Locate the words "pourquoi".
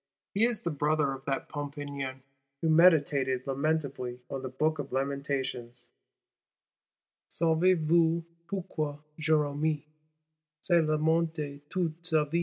8.47-9.03